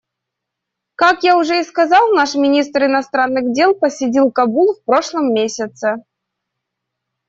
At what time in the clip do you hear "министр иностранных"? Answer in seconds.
2.33-3.53